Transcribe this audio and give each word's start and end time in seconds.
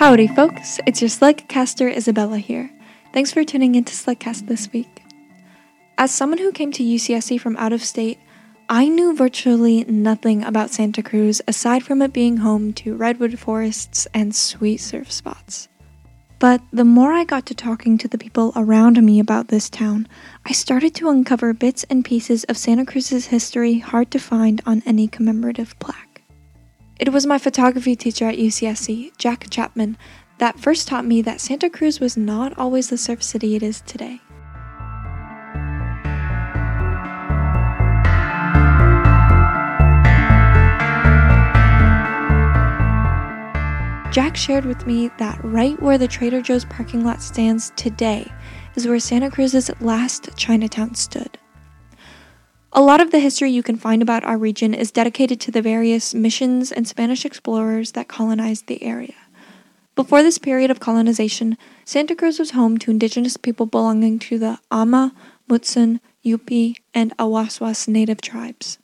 Howdy, 0.00 0.28
folks. 0.28 0.80
It's 0.86 1.02
your 1.02 1.10
Slugcaster 1.10 1.94
Isabella 1.94 2.38
here. 2.38 2.70
Thanks 3.12 3.34
for 3.34 3.44
tuning 3.44 3.74
into 3.74 3.92
Slugcast 3.92 4.46
this 4.48 4.72
week. 4.72 5.02
As 5.98 6.10
someone 6.10 6.38
who 6.38 6.52
came 6.52 6.72
to 6.72 6.82
UCSC 6.82 7.38
from 7.38 7.54
out 7.58 7.74
of 7.74 7.84
state, 7.84 8.18
I 8.70 8.88
knew 8.88 9.14
virtually 9.14 9.84
nothing 9.84 10.42
about 10.42 10.70
Santa 10.70 11.02
Cruz 11.02 11.42
aside 11.46 11.82
from 11.82 12.00
it 12.00 12.14
being 12.14 12.38
home 12.38 12.72
to 12.80 12.96
redwood 12.96 13.38
forests 13.38 14.08
and 14.14 14.34
sweet 14.34 14.78
surf 14.78 15.12
spots. 15.12 15.68
But 16.38 16.62
the 16.72 16.86
more 16.86 17.12
I 17.12 17.24
got 17.24 17.44
to 17.44 17.54
talking 17.54 17.98
to 17.98 18.08
the 18.08 18.16
people 18.16 18.54
around 18.56 19.02
me 19.02 19.20
about 19.20 19.48
this 19.48 19.68
town, 19.68 20.08
I 20.46 20.52
started 20.52 20.94
to 20.94 21.10
uncover 21.10 21.52
bits 21.52 21.84
and 21.90 22.06
pieces 22.06 22.44
of 22.44 22.56
Santa 22.56 22.86
Cruz's 22.86 23.26
history 23.26 23.80
hard 23.80 24.10
to 24.12 24.18
find 24.18 24.62
on 24.64 24.82
any 24.86 25.08
commemorative 25.08 25.78
plaque. 25.78 26.09
It 27.00 27.14
was 27.14 27.24
my 27.24 27.38
photography 27.38 27.96
teacher 27.96 28.26
at 28.28 28.36
UCSC, 28.36 29.16
Jack 29.16 29.46
Chapman, 29.48 29.96
that 30.36 30.60
first 30.60 30.86
taught 30.86 31.06
me 31.06 31.22
that 31.22 31.40
Santa 31.40 31.70
Cruz 31.70 31.98
was 31.98 32.14
not 32.14 32.58
always 32.58 32.90
the 32.90 32.98
surf 32.98 33.22
city 33.22 33.56
it 33.56 33.62
is 33.62 33.80
today. 33.80 34.20
Jack 44.12 44.36
shared 44.36 44.66
with 44.66 44.86
me 44.86 45.10
that 45.16 45.40
right 45.42 45.80
where 45.80 45.96
the 45.96 46.06
Trader 46.06 46.42
Joe's 46.42 46.66
parking 46.66 47.02
lot 47.02 47.22
stands 47.22 47.72
today 47.76 48.30
is 48.74 48.86
where 48.86 49.00
Santa 49.00 49.30
Cruz's 49.30 49.70
last 49.80 50.36
Chinatown 50.36 50.94
stood. 50.94 51.38
A 52.72 52.80
lot 52.80 53.00
of 53.00 53.10
the 53.10 53.18
history 53.18 53.50
you 53.50 53.64
can 53.64 53.74
find 53.74 54.00
about 54.00 54.22
our 54.22 54.38
region 54.38 54.74
is 54.74 54.92
dedicated 54.92 55.40
to 55.40 55.50
the 55.50 55.60
various 55.60 56.14
missions 56.14 56.70
and 56.70 56.86
Spanish 56.86 57.24
explorers 57.24 57.92
that 57.92 58.06
colonized 58.06 58.68
the 58.68 58.80
area. 58.84 59.16
Before 59.96 60.22
this 60.22 60.38
period 60.38 60.70
of 60.70 60.78
colonization, 60.78 61.58
Santa 61.84 62.14
Cruz 62.14 62.38
was 62.38 62.52
home 62.52 62.78
to 62.78 62.92
indigenous 62.92 63.36
people 63.36 63.66
belonging 63.66 64.20
to 64.20 64.38
the 64.38 64.60
Amah, 64.70 65.12
Mutsun, 65.48 65.98
Yupi, 66.24 66.76
and 66.94 67.12
Awaswas 67.18 67.88
native 67.88 68.20
tribes. 68.20 68.78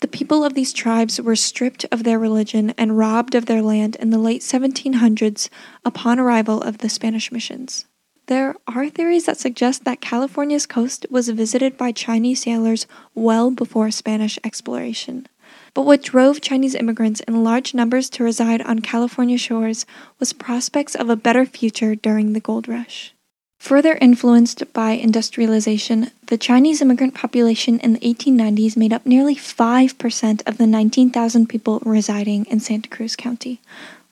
The 0.00 0.08
people 0.08 0.44
of 0.44 0.52
these 0.52 0.74
tribes 0.74 1.18
were 1.18 1.36
stripped 1.36 1.86
of 1.90 2.04
their 2.04 2.18
religion 2.18 2.74
and 2.76 2.98
robbed 2.98 3.34
of 3.34 3.46
their 3.46 3.62
land 3.62 3.96
in 3.96 4.10
the 4.10 4.18
late 4.18 4.42
1700s 4.42 5.48
upon 5.86 6.18
arrival 6.18 6.60
of 6.60 6.78
the 6.78 6.90
Spanish 6.90 7.32
missions. 7.32 7.86
There 8.26 8.56
are 8.66 8.88
theories 8.88 9.26
that 9.26 9.38
suggest 9.38 9.84
that 9.84 10.00
California's 10.00 10.64
coast 10.64 11.04
was 11.10 11.28
visited 11.28 11.76
by 11.76 11.92
Chinese 11.92 12.42
sailors 12.42 12.86
well 13.14 13.50
before 13.50 13.90
Spanish 13.90 14.38
exploration. 14.42 15.26
But 15.74 15.82
what 15.82 16.02
drove 16.02 16.40
Chinese 16.40 16.74
immigrants 16.74 17.20
in 17.20 17.44
large 17.44 17.74
numbers 17.74 18.08
to 18.10 18.24
reside 18.24 18.62
on 18.62 18.78
California 18.78 19.36
shores 19.36 19.84
was 20.18 20.32
prospects 20.32 20.94
of 20.94 21.10
a 21.10 21.16
better 21.16 21.44
future 21.44 21.94
during 21.94 22.32
the 22.32 22.40
gold 22.40 22.66
rush. 22.66 23.12
Further 23.58 23.98
influenced 24.00 24.72
by 24.72 24.92
industrialization, 24.92 26.10
the 26.26 26.38
Chinese 26.38 26.80
immigrant 26.80 27.14
population 27.14 27.78
in 27.80 27.94
the 27.94 28.00
1890s 28.00 28.76
made 28.76 28.92
up 28.92 29.04
nearly 29.04 29.34
5% 29.36 30.42
of 30.46 30.56
the 30.56 30.66
19,000 30.66 31.46
people 31.46 31.80
residing 31.84 32.46
in 32.46 32.60
Santa 32.60 32.88
Cruz 32.88 33.16
County, 33.16 33.60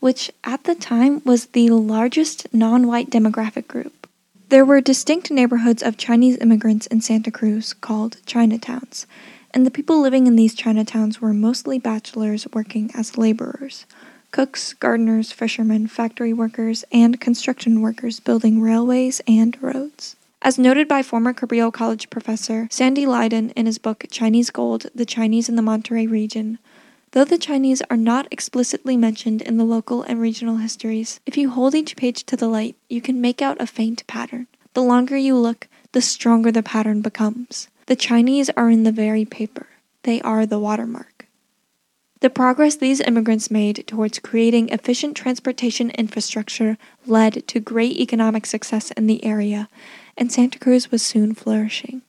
which 0.00 0.30
at 0.44 0.64
the 0.64 0.74
time 0.74 1.22
was 1.24 1.46
the 1.46 1.70
largest 1.70 2.46
non 2.52 2.86
white 2.86 3.08
demographic 3.08 3.66
group. 3.68 4.01
There 4.52 4.66
were 4.66 4.82
distinct 4.82 5.30
neighborhoods 5.30 5.82
of 5.82 5.96
Chinese 5.96 6.36
immigrants 6.36 6.86
in 6.88 7.00
Santa 7.00 7.30
Cruz 7.30 7.72
called 7.72 8.18
Chinatowns, 8.26 9.06
and 9.54 9.64
the 9.64 9.70
people 9.70 9.98
living 9.98 10.26
in 10.26 10.36
these 10.36 10.54
Chinatowns 10.54 11.20
were 11.20 11.32
mostly 11.32 11.78
bachelors 11.78 12.46
working 12.52 12.90
as 12.94 13.16
laborers 13.16 13.86
cooks, 14.30 14.74
gardeners, 14.74 15.32
fishermen, 15.32 15.86
factory 15.86 16.34
workers, 16.34 16.84
and 16.92 17.18
construction 17.18 17.80
workers 17.80 18.20
building 18.20 18.60
railways 18.60 19.22
and 19.26 19.56
roads. 19.62 20.16
As 20.42 20.58
noted 20.58 20.86
by 20.86 21.02
former 21.02 21.32
Cabrillo 21.32 21.72
College 21.72 22.10
professor 22.10 22.68
Sandy 22.70 23.06
Lydon 23.06 23.52
in 23.56 23.64
his 23.64 23.78
book 23.78 24.04
Chinese 24.10 24.50
Gold 24.50 24.84
The 24.94 25.06
Chinese 25.06 25.48
in 25.48 25.56
the 25.56 25.62
Monterey 25.62 26.06
Region, 26.06 26.58
Though 27.12 27.24
the 27.26 27.36
Chinese 27.36 27.82
are 27.90 27.96
not 27.96 28.26
explicitly 28.30 28.96
mentioned 28.96 29.42
in 29.42 29.58
the 29.58 29.64
local 29.64 30.02
and 30.02 30.18
regional 30.18 30.56
histories, 30.56 31.20
if 31.26 31.36
you 31.36 31.50
hold 31.50 31.74
each 31.74 31.94
page 31.94 32.24
to 32.24 32.36
the 32.36 32.48
light, 32.48 32.74
you 32.88 33.02
can 33.02 33.20
make 33.20 33.42
out 33.42 33.60
a 33.60 33.66
faint 33.66 34.06
pattern. 34.06 34.46
The 34.72 34.82
longer 34.82 35.16
you 35.18 35.36
look, 35.36 35.68
the 35.92 36.00
stronger 36.00 36.50
the 36.50 36.62
pattern 36.62 37.02
becomes. 37.02 37.68
The 37.84 37.96
Chinese 37.96 38.48
are 38.56 38.70
in 38.70 38.84
the 38.84 38.92
very 38.92 39.26
paper, 39.26 39.66
they 40.04 40.22
are 40.22 40.46
the 40.46 40.58
watermark. 40.58 41.26
The 42.20 42.30
progress 42.30 42.76
these 42.76 43.00
immigrants 43.00 43.50
made 43.50 43.84
towards 43.86 44.20
creating 44.20 44.70
efficient 44.70 45.14
transportation 45.14 45.90
infrastructure 45.90 46.78
led 47.04 47.46
to 47.48 47.60
great 47.60 47.98
economic 47.98 48.46
success 48.46 48.90
in 48.92 49.06
the 49.06 49.22
area, 49.22 49.68
and 50.16 50.32
Santa 50.32 50.58
Cruz 50.58 50.90
was 50.90 51.02
soon 51.02 51.34
flourishing. 51.34 52.00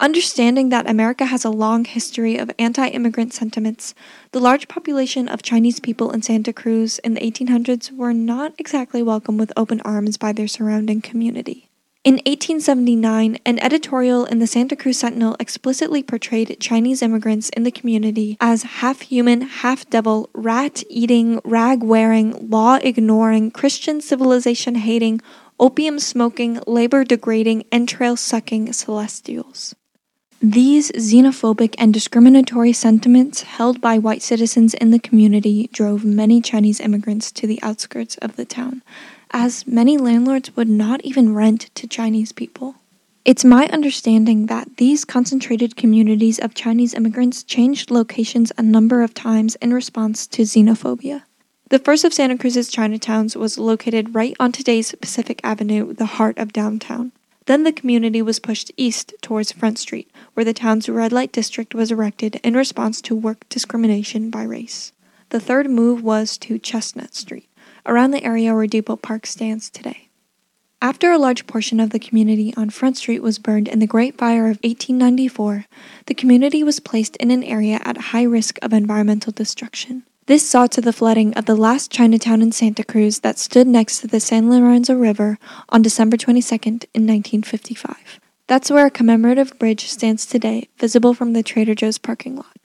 Understanding 0.00 0.70
that 0.70 0.88
America 0.88 1.26
has 1.26 1.44
a 1.44 1.50
long 1.50 1.84
history 1.84 2.38
of 2.38 2.50
anti 2.58 2.88
immigrant 2.88 3.34
sentiments, 3.34 3.94
the 4.32 4.40
large 4.40 4.66
population 4.66 5.28
of 5.28 5.42
Chinese 5.42 5.78
people 5.78 6.10
in 6.10 6.22
Santa 6.22 6.54
Cruz 6.54 6.98
in 7.00 7.12
the 7.12 7.20
1800s 7.20 7.94
were 7.94 8.14
not 8.14 8.54
exactly 8.56 9.02
welcomed 9.02 9.38
with 9.38 9.52
open 9.58 9.82
arms 9.82 10.16
by 10.16 10.32
their 10.32 10.48
surrounding 10.48 11.02
community. 11.02 11.68
In 12.02 12.14
1879, 12.14 13.40
an 13.44 13.58
editorial 13.58 14.24
in 14.24 14.38
the 14.38 14.46
Santa 14.46 14.74
Cruz 14.74 14.98
Sentinel 15.00 15.36
explicitly 15.38 16.02
portrayed 16.02 16.56
Chinese 16.58 17.02
immigrants 17.02 17.50
in 17.50 17.64
the 17.64 17.70
community 17.70 18.38
as 18.40 18.62
half 18.62 19.02
human, 19.02 19.42
half 19.42 19.90
devil, 19.90 20.30
rat 20.32 20.82
eating, 20.88 21.42
rag 21.44 21.82
wearing, 21.82 22.48
law 22.48 22.78
ignoring, 22.82 23.50
Christian 23.50 24.00
civilization 24.00 24.76
hating, 24.76 25.20
opium 25.58 25.98
smoking, 25.98 26.58
labor 26.66 27.04
degrading, 27.04 27.64
entrail 27.70 28.16
sucking 28.16 28.72
celestials. 28.72 29.74
These 30.42 30.90
xenophobic 30.92 31.74
and 31.76 31.92
discriminatory 31.92 32.72
sentiments 32.72 33.42
held 33.42 33.78
by 33.78 33.98
white 33.98 34.22
citizens 34.22 34.72
in 34.72 34.90
the 34.90 34.98
community 34.98 35.68
drove 35.70 36.02
many 36.02 36.40
Chinese 36.40 36.80
immigrants 36.80 37.30
to 37.32 37.46
the 37.46 37.62
outskirts 37.62 38.16
of 38.18 38.36
the 38.36 38.46
town, 38.46 38.82
as 39.32 39.66
many 39.66 39.98
landlords 39.98 40.56
would 40.56 40.68
not 40.68 41.04
even 41.04 41.34
rent 41.34 41.68
to 41.74 41.86
Chinese 41.86 42.32
people. 42.32 42.76
It's 43.26 43.44
my 43.44 43.66
understanding 43.66 44.46
that 44.46 44.78
these 44.78 45.04
concentrated 45.04 45.76
communities 45.76 46.38
of 46.38 46.54
Chinese 46.54 46.94
immigrants 46.94 47.42
changed 47.42 47.90
locations 47.90 48.50
a 48.56 48.62
number 48.62 49.02
of 49.02 49.12
times 49.12 49.56
in 49.56 49.74
response 49.74 50.26
to 50.28 50.42
xenophobia. 50.42 51.24
The 51.68 51.78
first 51.78 52.02
of 52.02 52.14
Santa 52.14 52.38
Cruz's 52.38 52.70
Chinatowns 52.72 53.36
was 53.36 53.58
located 53.58 54.14
right 54.14 54.34
on 54.40 54.52
today's 54.52 54.94
Pacific 54.94 55.38
Avenue, 55.44 55.92
the 55.92 56.06
heart 56.06 56.38
of 56.38 56.54
downtown. 56.54 57.12
Then 57.46 57.64
the 57.64 57.72
community 57.72 58.22
was 58.22 58.38
pushed 58.38 58.70
east 58.76 59.14
towards 59.22 59.52
Front 59.52 59.78
Street, 59.78 60.10
where 60.34 60.44
the 60.44 60.52
town's 60.52 60.88
red 60.88 61.12
light 61.12 61.32
district 61.32 61.74
was 61.74 61.90
erected 61.90 62.36
in 62.44 62.54
response 62.54 63.00
to 63.02 63.14
work 63.14 63.48
discrimination 63.48 64.30
by 64.30 64.42
race. 64.42 64.92
The 65.30 65.40
third 65.40 65.70
move 65.70 66.02
was 66.02 66.36
to 66.38 66.58
Chestnut 66.58 67.14
Street, 67.14 67.48
around 67.86 68.10
the 68.10 68.24
area 68.24 68.54
where 68.54 68.66
Depot 68.66 68.96
Park 68.96 69.26
stands 69.26 69.70
today. 69.70 70.08
After 70.82 71.12
a 71.12 71.18
large 71.18 71.46
portion 71.46 71.78
of 71.78 71.90
the 71.90 71.98
community 71.98 72.54
on 72.56 72.70
Front 72.70 72.96
Street 72.96 73.22
was 73.22 73.38
burned 73.38 73.68
in 73.68 73.80
the 73.80 73.86
Great 73.86 74.16
Fire 74.16 74.44
of 74.46 74.58
1894, 74.62 75.66
the 76.06 76.14
community 76.14 76.64
was 76.64 76.80
placed 76.80 77.16
in 77.16 77.30
an 77.30 77.44
area 77.44 77.80
at 77.84 77.98
high 77.98 78.22
risk 78.22 78.58
of 78.62 78.72
environmental 78.72 79.30
destruction. 79.30 80.04
This 80.30 80.48
saw 80.48 80.68
to 80.68 80.80
the 80.80 80.92
flooding 80.92 81.34
of 81.34 81.46
the 81.46 81.56
last 81.56 81.90
Chinatown 81.90 82.40
in 82.40 82.52
Santa 82.52 82.84
Cruz 82.84 83.18
that 83.18 83.36
stood 83.36 83.66
next 83.66 83.98
to 83.98 84.06
the 84.06 84.20
San 84.20 84.48
Lorenzo 84.48 84.94
River 84.94 85.40
on 85.70 85.82
December 85.82 86.16
22nd 86.16 86.84
in 86.94 87.04
1955. 87.04 88.20
That's 88.46 88.70
where 88.70 88.86
a 88.86 88.92
commemorative 88.92 89.58
bridge 89.58 89.88
stands 89.88 90.24
today, 90.24 90.68
visible 90.78 91.14
from 91.14 91.32
the 91.32 91.42
Trader 91.42 91.74
Joe's 91.74 91.98
parking 91.98 92.36
lot. 92.36 92.56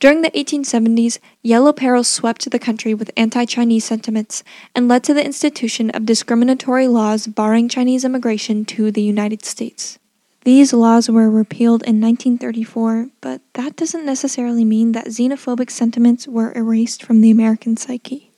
During 0.00 0.22
the 0.22 0.32
1870s, 0.32 1.20
yellow 1.42 1.72
peril 1.72 2.02
swept 2.02 2.50
the 2.50 2.58
country 2.58 2.92
with 2.92 3.12
anti 3.16 3.44
Chinese 3.44 3.84
sentiments 3.84 4.42
and 4.74 4.88
led 4.88 5.04
to 5.04 5.14
the 5.14 5.24
institution 5.24 5.90
of 5.90 6.06
discriminatory 6.06 6.88
laws 6.88 7.28
barring 7.28 7.68
Chinese 7.68 8.04
immigration 8.04 8.64
to 8.64 8.90
the 8.90 9.00
United 9.00 9.44
States. 9.44 10.00
These 10.46 10.72
laws 10.72 11.10
were 11.10 11.28
repealed 11.28 11.82
in 11.82 12.00
1934, 12.00 13.08
but 13.20 13.40
that 13.54 13.74
doesn't 13.74 14.06
necessarily 14.06 14.64
mean 14.64 14.92
that 14.92 15.08
xenophobic 15.08 15.72
sentiments 15.72 16.28
were 16.28 16.52
erased 16.54 17.02
from 17.02 17.20
the 17.20 17.32
American 17.32 17.76
psyche. 17.76 18.30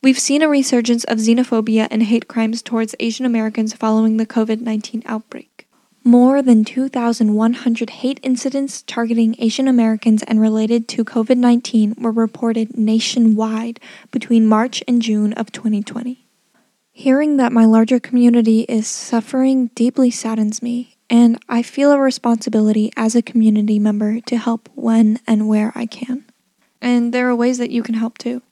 We've 0.00 0.20
seen 0.20 0.40
a 0.40 0.48
resurgence 0.48 1.02
of 1.02 1.18
xenophobia 1.18 1.88
and 1.90 2.04
hate 2.04 2.28
crimes 2.28 2.62
towards 2.62 2.94
Asian 3.00 3.26
Americans 3.26 3.74
following 3.74 4.18
the 4.18 4.24
COVID 4.24 4.60
19 4.60 5.02
outbreak. 5.06 5.66
More 6.04 6.42
than 6.42 6.64
2,100 6.64 7.90
hate 7.90 8.20
incidents 8.22 8.82
targeting 8.82 9.34
Asian 9.40 9.66
Americans 9.66 10.22
and 10.22 10.40
related 10.40 10.86
to 10.90 11.04
COVID 11.04 11.38
19 11.38 11.96
were 11.98 12.12
reported 12.12 12.78
nationwide 12.78 13.80
between 14.12 14.46
March 14.46 14.84
and 14.86 15.02
June 15.02 15.32
of 15.32 15.50
2020. 15.50 16.24
Hearing 16.92 17.36
that 17.38 17.50
my 17.50 17.64
larger 17.64 17.98
community 17.98 18.60
is 18.68 18.86
suffering 18.86 19.72
deeply 19.74 20.12
saddens 20.12 20.62
me, 20.62 20.97
and 21.10 21.38
I 21.48 21.62
feel 21.62 21.92
a 21.92 21.98
responsibility 21.98 22.90
as 22.96 23.14
a 23.14 23.22
community 23.22 23.78
member 23.78 24.20
to 24.20 24.36
help 24.36 24.68
when 24.74 25.20
and 25.26 25.48
where 25.48 25.72
I 25.74 25.86
can. 25.86 26.24
And 26.80 27.12
there 27.12 27.28
are 27.28 27.36
ways 27.36 27.58
that 27.58 27.70
you 27.70 27.82
can 27.82 27.94
help 27.94 28.18
too. 28.18 28.42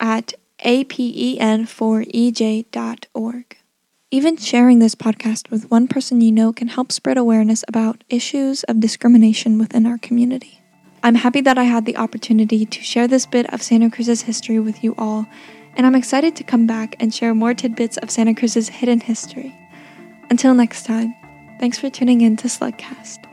at 0.00 0.34
apen4ej.org. 0.64 3.57
Even 4.10 4.38
sharing 4.38 4.78
this 4.78 4.94
podcast 4.94 5.50
with 5.50 5.70
one 5.70 5.86
person 5.86 6.22
you 6.22 6.32
know 6.32 6.50
can 6.50 6.68
help 6.68 6.90
spread 6.90 7.18
awareness 7.18 7.62
about 7.68 8.04
issues 8.08 8.64
of 8.64 8.80
discrimination 8.80 9.58
within 9.58 9.84
our 9.84 9.98
community. 9.98 10.62
I'm 11.02 11.16
happy 11.16 11.42
that 11.42 11.58
I 11.58 11.64
had 11.64 11.84
the 11.84 11.98
opportunity 11.98 12.64
to 12.64 12.82
share 12.82 13.06
this 13.06 13.26
bit 13.26 13.52
of 13.52 13.60
Santa 13.62 13.90
Cruz's 13.90 14.22
history 14.22 14.60
with 14.60 14.82
you 14.82 14.94
all, 14.96 15.26
and 15.76 15.86
I'm 15.86 15.94
excited 15.94 16.36
to 16.36 16.42
come 16.42 16.66
back 16.66 16.96
and 16.98 17.12
share 17.12 17.34
more 17.34 17.52
tidbits 17.52 17.98
of 17.98 18.10
Santa 18.10 18.34
Cruz's 18.34 18.70
hidden 18.70 19.00
history. 19.00 19.54
Until 20.30 20.54
next 20.54 20.86
time, 20.86 21.14
thanks 21.60 21.78
for 21.78 21.90
tuning 21.90 22.22
in 22.22 22.38
to 22.38 22.48
Slugcast. 22.48 23.27